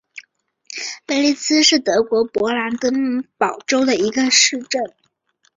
[1.05, 4.81] 贝利茨是德国勃兰登堡州的一个市镇。